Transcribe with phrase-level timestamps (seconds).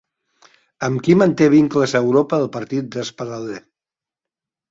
[0.87, 3.61] Amb qui manté vincles a Europa el partit d'Espadaler?